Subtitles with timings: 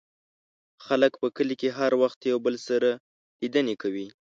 [0.85, 2.89] خلک په کلي کې هر وخت یو بل سره
[3.41, 4.07] لیدنې کوي.